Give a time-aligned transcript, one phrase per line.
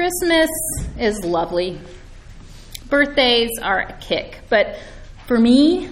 [0.00, 0.48] Christmas
[0.98, 1.78] is lovely.
[2.88, 4.40] Birthdays are a kick.
[4.48, 4.78] But
[5.26, 5.90] for me,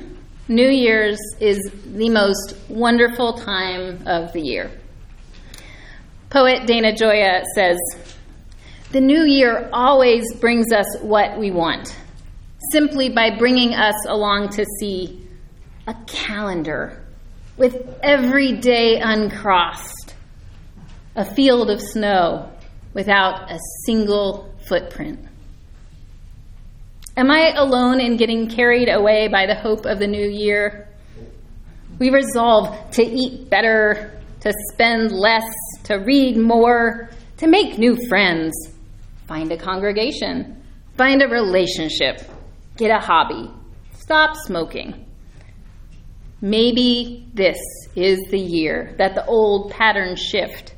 [0.49, 4.71] New Year's is the most wonderful time of the year.
[6.31, 7.77] Poet Dana Gioia says,
[8.93, 11.95] The new year always brings us what we want,
[12.73, 15.29] simply by bringing us along to see
[15.87, 17.05] a calendar
[17.59, 20.15] with every day uncrossed,
[21.15, 22.51] a field of snow
[22.99, 25.21] without a single footprint.
[27.17, 30.89] Am I alone in getting carried away by the hope of the new year?
[32.01, 35.45] We resolve to eat better, to spend less,
[35.85, 38.53] to read more, to make new friends,
[39.29, 40.61] find a congregation,
[40.97, 42.21] find a relationship,
[42.77, 43.49] get a hobby,
[43.93, 45.07] stop smoking.
[46.41, 47.59] Maybe this
[47.95, 50.75] is the year that the old patterns shift.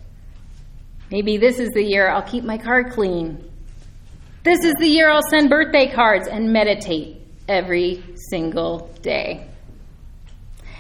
[1.11, 3.51] Maybe this is the year I'll keep my car clean
[4.43, 9.47] this is the year I'll send birthday cards and meditate every single day.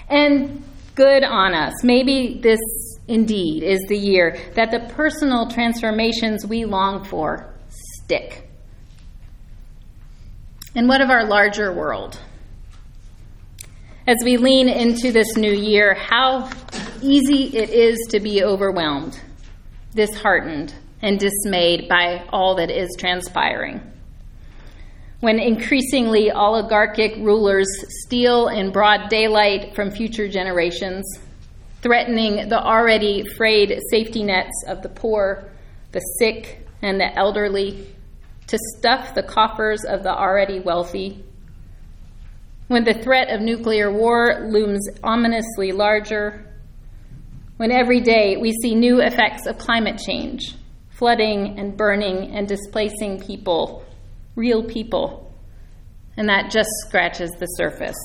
[0.09, 1.85] And good on us.
[1.85, 2.59] Maybe this
[3.07, 8.49] indeed is the year that the personal transformations we long for stick.
[10.75, 12.19] And what of our larger world?
[14.07, 16.49] As we lean into this new year, how
[17.03, 19.21] easy it is to be overwhelmed,
[19.95, 23.81] disheartened, and dismayed by all that is transpiring.
[25.21, 27.69] When increasingly oligarchic rulers
[28.05, 31.05] steal in broad daylight from future generations,
[31.83, 35.51] threatening the already frayed safety nets of the poor,
[35.93, 37.87] the sick, and the elderly,
[38.47, 41.23] to stuff the coffers of the already wealthy.
[42.69, 46.47] When the threat of nuclear war looms ominously larger,
[47.61, 50.55] when every day we see new effects of climate change,
[50.89, 53.85] flooding and burning and displacing people,
[54.35, 55.31] real people.
[56.17, 57.99] And that just scratches the surface.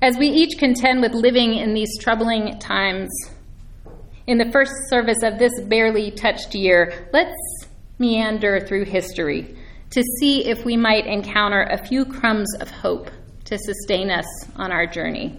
[0.00, 3.10] As we each contend with living in these troubling times,
[4.28, 7.34] in the first service of this barely touched year, let's
[7.98, 9.56] meander through history
[9.90, 13.10] to see if we might encounter a few crumbs of hope
[13.46, 15.36] to sustain us on our journey.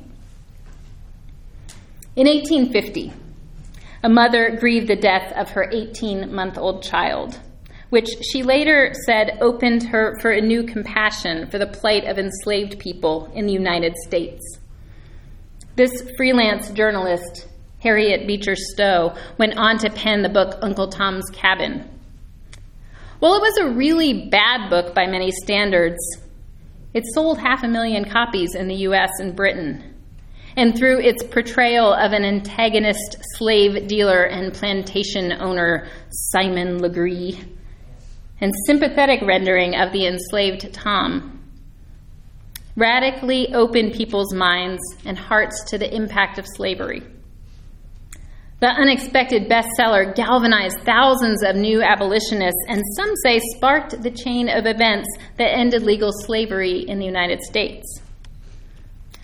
[2.20, 3.14] In 1850,
[4.04, 7.40] a mother grieved the death of her 18 month old child,
[7.92, 12.78] which she later said opened her for a new compassion for the plight of enslaved
[12.78, 14.60] people in the United States.
[15.78, 17.48] This freelance journalist,
[17.80, 21.88] Harriet Beecher Stowe, went on to pen the book Uncle Tom's Cabin.
[23.20, 26.00] While it was a really bad book by many standards,
[26.94, 29.89] it sold half a million copies in the US and Britain
[30.60, 37.40] and through its portrayal of an antagonist slave dealer and plantation owner, Simon Legree,
[38.42, 41.42] and sympathetic rendering of the enslaved Tom,
[42.76, 47.04] radically opened people's minds and hearts to the impact of slavery.
[48.60, 54.66] The unexpected bestseller galvanized thousands of new abolitionists and some say sparked the chain of
[54.66, 58.02] events that ended legal slavery in the United States.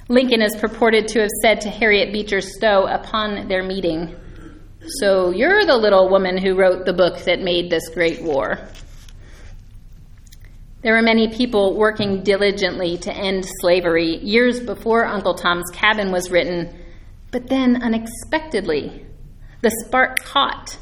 [0.07, 4.16] Lincoln is purported to have said to Harriet Beecher Stowe upon their meeting,
[4.99, 8.59] So you're the little woman who wrote the book that made this great war.
[10.83, 16.29] There were many people working diligently to end slavery years before Uncle Tom's Cabin was
[16.29, 16.72] written,
[17.31, 19.07] but then unexpectedly,
[19.61, 20.77] the spark caught.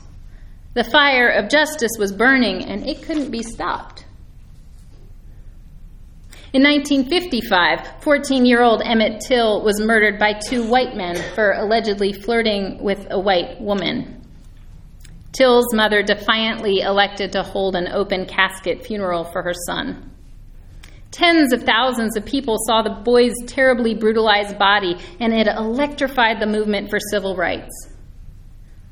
[0.74, 3.93] The fire of justice was burning and it couldn't be stopped.
[6.54, 12.14] In 1955, 14 year old Emmett Till was murdered by two white men for allegedly
[12.14, 14.24] flirting with a white woman.
[15.32, 20.12] Till's mother defiantly elected to hold an open casket funeral for her son.
[21.10, 26.46] Tens of thousands of people saw the boy's terribly brutalized body, and it electrified the
[26.46, 27.74] movement for civil rights.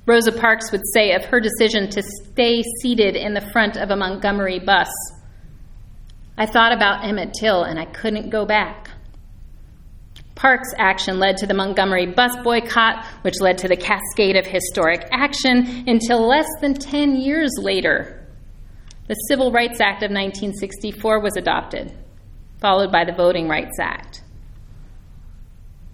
[0.07, 3.95] Rosa Parks would say of her decision to stay seated in the front of a
[3.95, 4.89] Montgomery bus
[6.41, 8.89] I thought about Emmett Till and I couldn't go back.
[10.33, 15.07] Park's action led to the Montgomery bus boycott, which led to the cascade of historic
[15.11, 18.27] action until less than 10 years later.
[19.07, 21.93] The Civil Rights Act of 1964 was adopted,
[22.59, 24.23] followed by the Voting Rights Act.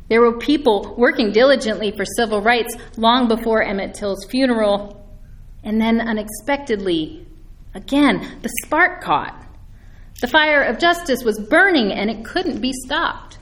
[0.07, 5.05] There were people working diligently for civil rights long before Emmett Till's funeral,
[5.65, 7.27] and then unexpectedly,
[7.75, 9.43] again, the spark caught.
[10.19, 13.37] The fire of justice was burning and it couldn't be stopped.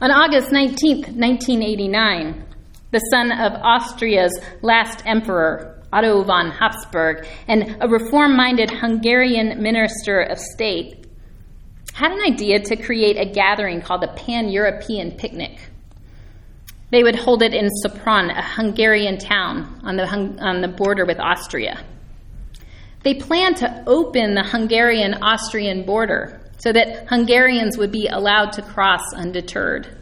[0.00, 2.44] On August 19, 1989,
[2.92, 10.20] the son of Austria's last emperor, Otto von Habsburg, and a reform minded Hungarian minister
[10.20, 11.06] of state,
[11.94, 15.58] had an idea to create a gathering called the Pan European Picnic.
[16.90, 21.18] They would hold it in Sopron, a Hungarian town on the, on the border with
[21.18, 21.84] Austria.
[23.08, 28.60] They planned to open the Hungarian Austrian border so that Hungarians would be allowed to
[28.60, 29.96] cross undeterred.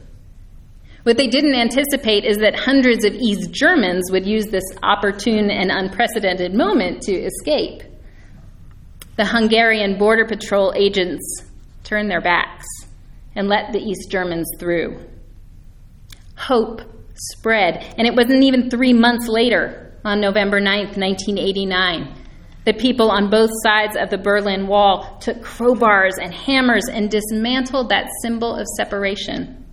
[1.05, 5.70] What they didn't anticipate is that hundreds of East Germans would use this opportune and
[5.70, 7.85] unprecedented moment to escape.
[9.17, 11.44] The Hungarian Border Patrol agents
[11.85, 12.67] turned their backs
[13.37, 14.99] and let the East Germans through.
[16.37, 16.81] Hope
[17.14, 22.25] spread, and it wasn't even three months later, on November 9th, 1989,
[22.67, 27.89] that people on both sides of the Berlin Wall took crowbars and hammers and dismantled
[27.89, 29.65] that symbol of separation.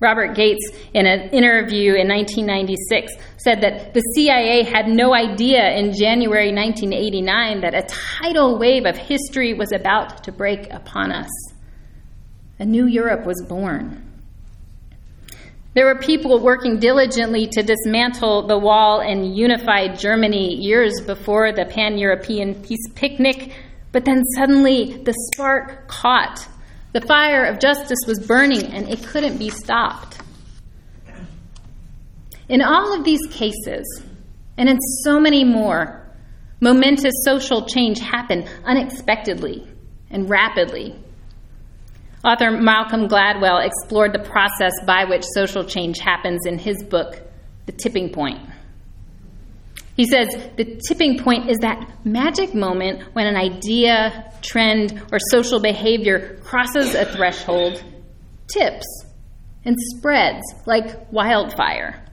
[0.00, 5.92] Robert Gates, in an interview in 1996, said that the CIA had no idea in
[5.92, 11.30] January 1989 that a tidal wave of history was about to break upon us.
[12.58, 14.13] A new Europe was born.
[15.74, 21.64] There were people working diligently to dismantle the wall and unify Germany years before the
[21.64, 23.52] Pan European Peace Picnic,
[23.90, 26.46] but then suddenly the spark caught
[26.92, 30.20] the fire of justice was burning and it couldn't be stopped.
[32.48, 33.84] In all of these cases,
[34.56, 36.08] and in so many more,
[36.60, 39.66] momentous social change happened unexpectedly
[40.10, 40.94] and rapidly.
[42.24, 47.20] Author Malcolm Gladwell explored the process by which social change happens in his book,
[47.66, 48.40] The Tipping Point.
[49.96, 55.60] He says the tipping point is that magic moment when an idea, trend, or social
[55.60, 57.84] behavior crosses a threshold,
[58.48, 58.86] tips,
[59.64, 62.04] and spreads like wildfire.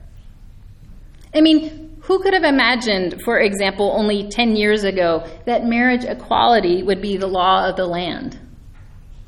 [1.34, 6.82] I mean, who could have imagined, for example, only 10 years ago, that marriage equality
[6.82, 8.38] would be the law of the land?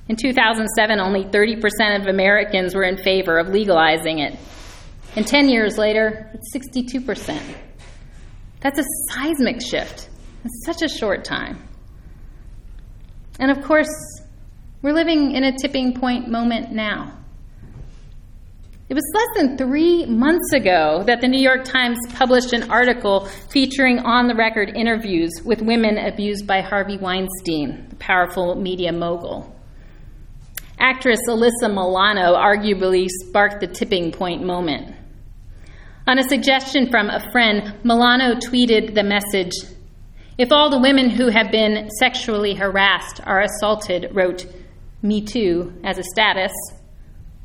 [0.09, 4.39] In 2007, only 30% of Americans were in favor of legalizing it.
[5.17, 7.41] And 10 years later, it's 62%.
[8.61, 10.11] That's a seismic shift
[10.43, 11.63] in such a short time.
[13.39, 13.89] And of course,
[14.83, 17.17] we're living in a tipping point moment now.
[18.91, 23.25] It was less than three months ago that the New York Times published an article
[23.51, 29.54] featuring on the record interviews with women abused by Harvey Weinstein, the powerful media mogul.
[30.85, 34.95] Actress Alyssa Milano arguably sparked the tipping point moment.
[36.07, 39.53] On a suggestion from a friend, Milano tweeted the message
[40.37, 44.45] If all the women who have been sexually harassed are assaulted, wrote
[45.01, 46.53] Me Too as a status,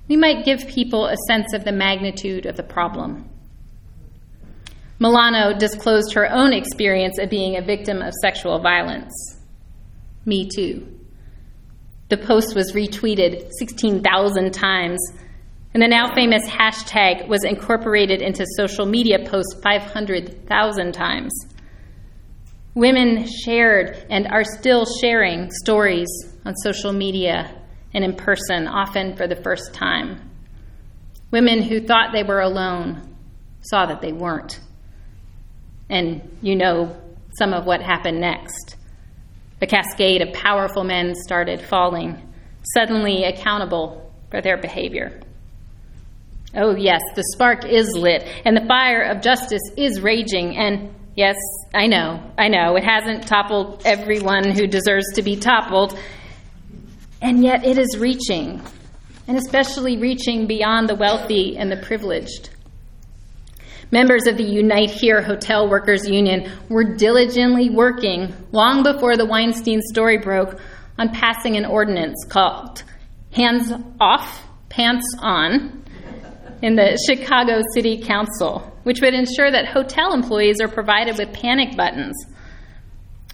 [0.09, 3.29] we might give people a sense of the magnitude of the problem.
[4.99, 9.13] Milano disclosed her own experience of being a victim of sexual violence.
[10.25, 10.98] Me Too.
[12.09, 14.99] The post was retweeted 16,000 times
[15.73, 21.31] and the now famous hashtag was incorporated into social media posts 500,000 times.
[22.73, 26.07] Women shared and are still sharing stories
[26.45, 27.55] on social media
[27.93, 30.31] and in person, often for the first time.
[31.31, 33.15] Women who thought they were alone
[33.61, 34.59] saw that they weren't.
[35.89, 36.99] And you know
[37.37, 38.75] some of what happened next.
[39.59, 42.17] The cascade of powerful men started falling,
[42.73, 45.19] suddenly accountable for their behavior.
[46.55, 50.57] Oh, yes, the spark is lit, and the fire of justice is raging.
[50.57, 51.35] And yes,
[51.75, 55.99] I know, I know, it hasn't toppled everyone who deserves to be toppled.
[57.21, 58.61] And yet it is reaching,
[59.27, 62.49] and especially reaching beyond the wealthy and the privileged.
[63.91, 69.81] Members of the Unite Here Hotel Workers Union were diligently working long before the Weinstein
[69.81, 70.59] story broke
[70.99, 72.83] on passing an ordinance called
[73.31, 75.83] Hands Off, Pants On
[76.61, 81.75] in the Chicago City Council, which would ensure that hotel employees are provided with panic
[81.75, 82.15] buttons.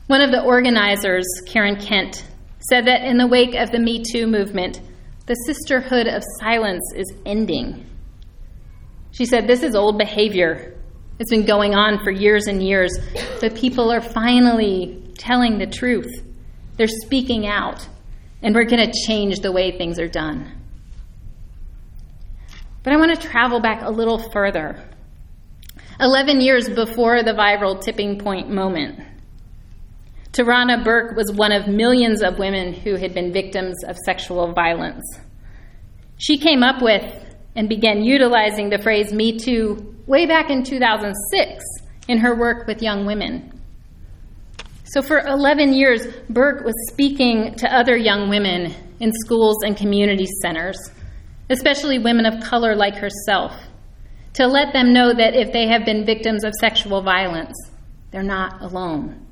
[0.08, 2.24] One of the organizers, Karen Kent,
[2.70, 4.80] said that in the wake of the Me Too movement,
[5.26, 7.86] the sisterhood of silence is ending.
[9.16, 10.76] She said, This is old behavior.
[11.20, 12.92] It's been going on for years and years,
[13.40, 16.12] but people are finally telling the truth.
[16.76, 17.88] They're speaking out,
[18.42, 20.52] and we're going to change the way things are done.
[22.84, 24.84] But I want to travel back a little further.
[26.02, 29.00] 11 years before the viral tipping point moment,
[30.34, 35.06] Tarana Burke was one of millions of women who had been victims of sexual violence.
[36.18, 37.25] She came up with
[37.56, 41.64] and began utilizing the phrase Me Too way back in 2006
[42.08, 43.52] in her work with young women.
[44.84, 50.28] So, for 11 years, Burke was speaking to other young women in schools and community
[50.42, 50.78] centers,
[51.50, 53.54] especially women of color like herself,
[54.34, 57.56] to let them know that if they have been victims of sexual violence,
[58.12, 59.26] they're not alone.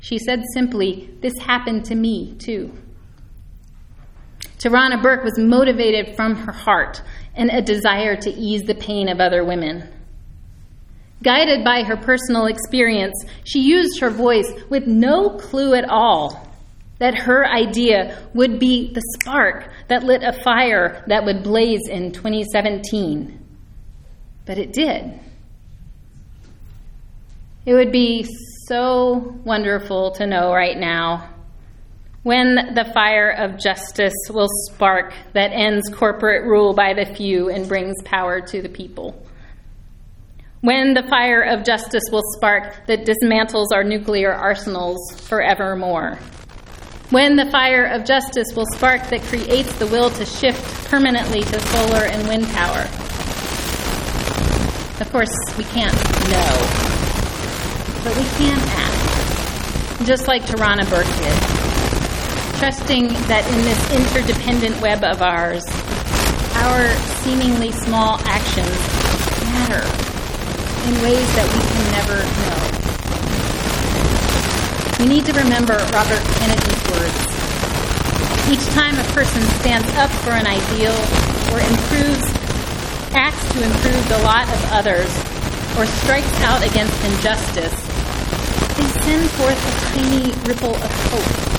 [0.00, 2.72] She said simply, This happened to me, too.
[4.58, 7.02] Tarana Burke was motivated from her heart
[7.34, 9.88] and a desire to ease the pain of other women.
[11.22, 16.46] Guided by her personal experience, she used her voice with no clue at all
[16.98, 22.12] that her idea would be the spark that lit a fire that would blaze in
[22.12, 23.38] 2017.
[24.46, 25.20] But it did.
[27.66, 28.26] It would be
[28.68, 31.35] so wonderful to know right now
[32.26, 37.68] when the fire of justice will spark that ends corporate rule by the few and
[37.68, 39.14] brings power to the people
[40.66, 46.18] when the fire of justice will spark that dismantles our nuclear arsenals forevermore.
[47.10, 51.60] When the fire of justice will spark that creates the will to shift permanently to
[51.60, 52.82] solar and wind power.
[55.00, 55.94] Of course, we can't
[56.34, 56.56] know,
[58.02, 61.55] but we can act, just like Tarana Burke did,
[62.58, 65.60] trusting that in this interdependent web of ours,
[66.64, 66.88] our
[67.20, 68.72] seemingly small actions
[69.52, 69.84] matter
[70.88, 72.56] in ways that we can never know.
[74.96, 77.20] We need to remember Robert Kennedy's words.
[78.48, 80.96] Each time a person stands up for an ideal
[81.52, 82.24] or improves,
[83.12, 85.12] acts to improve the lot of others,
[85.76, 87.76] or strikes out against injustice,
[88.80, 91.55] they send forth a tiny ripple of hope.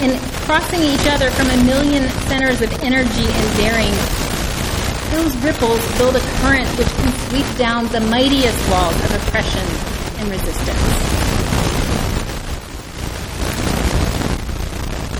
[0.00, 3.92] And crossing each other from a million centers of energy and daring
[5.12, 9.64] those ripples build a current which can sweep down the mightiest walls of oppression
[10.18, 11.16] and resistance.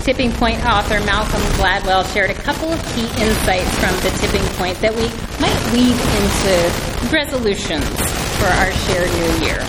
[0.03, 4.77] Tipping Point author Malcolm Gladwell shared a couple of key insights from the tipping point
[4.79, 5.09] that we
[5.41, 7.83] might weave into resolutions
[8.39, 9.59] for our shared new year.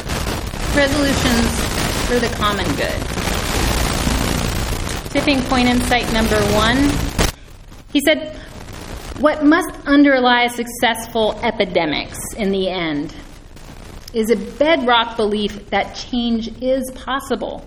[0.77, 1.49] Resolutions
[2.07, 3.18] for the common good.
[5.11, 6.91] Tipping point insight number one.
[7.93, 8.37] He said,
[9.21, 13.15] what must underlie successful epidemics in the end
[14.13, 17.65] is a bedrock belief that change is possible,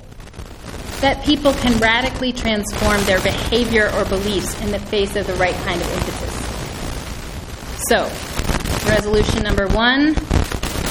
[1.02, 5.56] that people can radically transform their behavior or beliefs in the face of the right
[5.66, 6.32] kind of impetus.
[7.90, 8.04] So,
[8.88, 10.16] resolution number one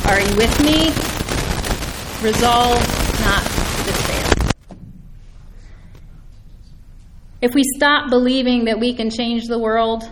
[0.06, 0.88] are you with me?
[2.26, 2.80] Resolve,
[3.20, 3.44] not
[3.86, 4.24] despair.
[7.42, 10.08] If we stop believing that we can change the world,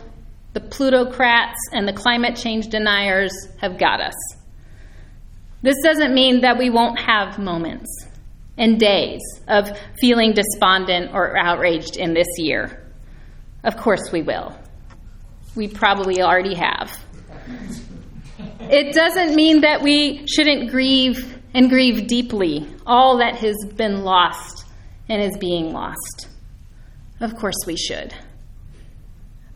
[0.54, 4.14] the plutocrats and the climate change deniers have got us.
[5.60, 8.06] This doesn't mean that we won't have moments
[8.56, 12.90] and days of feeling despondent or outraged in this year.
[13.62, 14.56] Of course, we will.
[15.54, 16.98] We probably already have.
[18.60, 24.64] It doesn't mean that we shouldn't grieve and grieve deeply all that has been lost
[25.08, 26.28] and is being lost.
[27.20, 28.14] Of course, we should.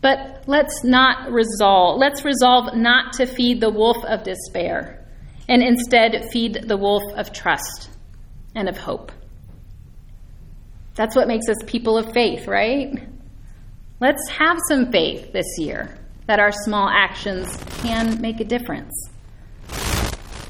[0.01, 5.07] But let's not resolve, let's resolve not to feed the wolf of despair
[5.49, 7.89] and instead feed the wolf of trust
[8.55, 9.13] and of hope.
[10.95, 12.93] That's what makes us people of faith, right?
[14.01, 18.93] Let's have some faith this year that our small actions can make a difference.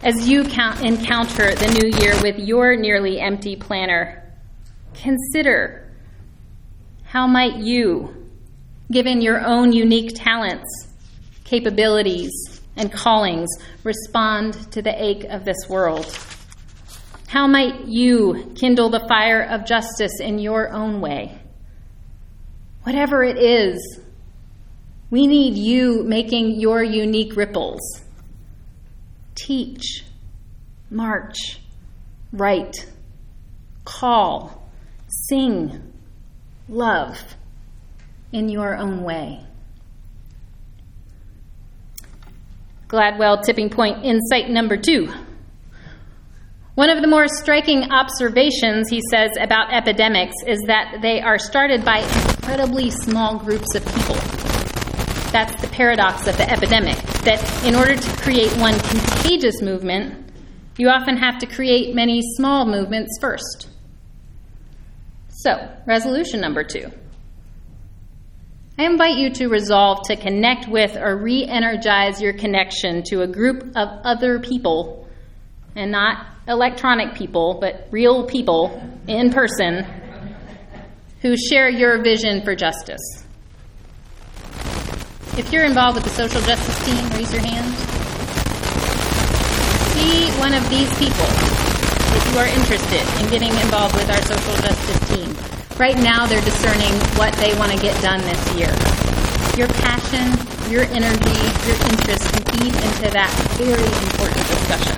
[0.03, 4.33] As you count, encounter the new year with your nearly empty planner,
[4.95, 5.82] consider
[7.13, 8.09] how might you
[8.91, 10.89] given your own unique talents,
[11.45, 12.33] capabilities,
[12.75, 13.51] and callings,
[13.85, 16.07] respond to the ache of this world?
[17.29, 21.39] How might you kindle the fire of justice in your own way?
[22.85, 24.01] Whatever it is,
[25.11, 28.01] we need you making your unique ripples.
[29.35, 30.03] Teach,
[30.89, 31.61] march,
[32.33, 32.87] write,
[33.85, 34.67] call,
[35.29, 35.93] sing,
[36.73, 37.19] love
[38.33, 39.45] in your own way.
[42.89, 45.13] Gladwell tipping point insight number two.
[46.75, 51.85] One of the more striking observations, he says, about epidemics is that they are started
[51.85, 54.15] by incredibly small groups of people.
[55.31, 60.33] That's the paradox of the epidemic, that in order to create one contagious movement,
[60.79, 63.69] you often have to create many small movements first.
[65.43, 65.51] So,
[65.87, 66.89] resolution number two
[68.79, 73.27] I invite you to resolve to connect with or re energize your connection to a
[73.27, 75.09] group of other people
[75.75, 79.85] and not electronic people, but real people in person
[81.23, 83.25] who share your vision for justice.
[85.37, 87.75] If you're involved with the social justice team, raise your hand.
[89.91, 91.72] See one of these people
[92.17, 95.31] if you are interested in getting involved with our social justice team.
[95.79, 98.71] Right now, they're discerning what they want to get done this year.
[99.57, 100.33] Your passion,
[100.71, 104.97] your energy, your interest can feed into that very important discussion.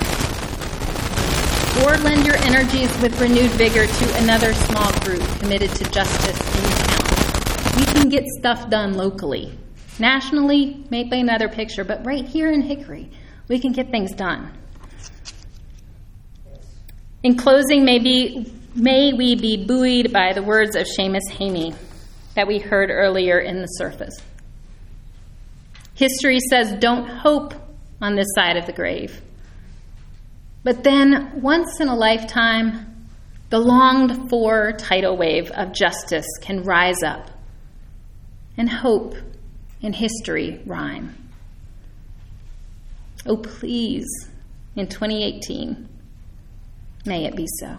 [1.83, 6.65] Or lend your energies with renewed vigor to another small group committed to justice in
[6.87, 7.77] town.
[7.79, 9.59] We can get stuff done locally.
[9.99, 13.11] Nationally, maybe another picture, but right here in Hickory,
[13.49, 14.53] we can get things done.
[17.25, 21.75] In closing, maybe, may we be buoyed by the words of Seamus Heaney
[22.35, 24.15] that we heard earlier in the surface.
[25.95, 27.55] History says don't hope
[28.03, 29.23] on this side of the grave.
[30.65, 33.07] But then, once in a lifetime,
[33.49, 37.31] the longed for tidal wave of justice can rise up,
[38.59, 39.15] and hope
[39.83, 41.17] and history rhyme.
[43.25, 44.09] Oh, please,
[44.77, 45.89] in 2018,
[47.07, 47.77] may it be so.